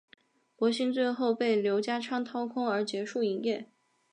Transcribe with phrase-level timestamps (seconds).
[0.55, 3.69] 博新最后被刘家昌掏空而结束营业。